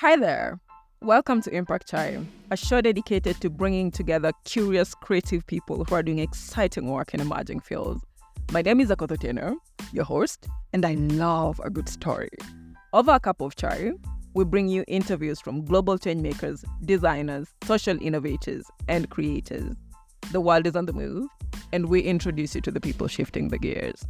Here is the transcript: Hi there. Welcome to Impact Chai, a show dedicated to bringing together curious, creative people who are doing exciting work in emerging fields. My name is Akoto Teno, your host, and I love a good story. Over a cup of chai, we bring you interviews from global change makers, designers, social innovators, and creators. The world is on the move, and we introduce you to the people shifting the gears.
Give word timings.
Hi 0.00 0.16
there. 0.16 0.58
Welcome 1.02 1.42
to 1.42 1.54
Impact 1.54 1.90
Chai, 1.90 2.18
a 2.50 2.56
show 2.56 2.80
dedicated 2.80 3.38
to 3.42 3.50
bringing 3.50 3.90
together 3.90 4.32
curious, 4.46 4.94
creative 4.94 5.46
people 5.46 5.84
who 5.84 5.94
are 5.94 6.02
doing 6.02 6.20
exciting 6.20 6.88
work 6.88 7.12
in 7.12 7.20
emerging 7.20 7.60
fields. 7.60 8.02
My 8.50 8.62
name 8.62 8.80
is 8.80 8.88
Akoto 8.88 9.18
Teno, 9.18 9.56
your 9.92 10.06
host, 10.06 10.48
and 10.72 10.86
I 10.86 10.94
love 10.94 11.60
a 11.62 11.68
good 11.68 11.86
story. 11.86 12.30
Over 12.94 13.12
a 13.12 13.20
cup 13.20 13.42
of 13.42 13.56
chai, 13.56 13.92
we 14.32 14.44
bring 14.46 14.68
you 14.68 14.86
interviews 14.88 15.38
from 15.38 15.66
global 15.66 15.98
change 15.98 16.22
makers, 16.22 16.64
designers, 16.86 17.48
social 17.64 17.98
innovators, 18.00 18.64
and 18.88 19.10
creators. 19.10 19.76
The 20.32 20.40
world 20.40 20.66
is 20.66 20.76
on 20.76 20.86
the 20.86 20.94
move, 20.94 21.28
and 21.74 21.90
we 21.90 22.00
introduce 22.00 22.54
you 22.54 22.62
to 22.62 22.70
the 22.70 22.80
people 22.80 23.06
shifting 23.06 23.48
the 23.48 23.58
gears. 23.58 24.06